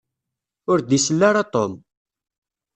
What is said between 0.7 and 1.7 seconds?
Ur d-isel ara